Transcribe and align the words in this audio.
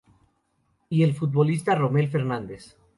Y 0.89 1.03
el 1.03 1.13
futbolista 1.13 1.75
Rommel 1.75 2.09
Fernandez 2.09 2.75